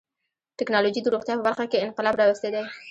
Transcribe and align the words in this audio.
ټکنالوجي 0.59 1.01
د 1.03 1.07
روغتیا 1.13 1.33
په 1.37 1.45
برخه 1.47 1.65
کې 1.71 1.83
انقلاب 1.85 2.15
راوستی 2.17 2.49
دی. 2.55 2.63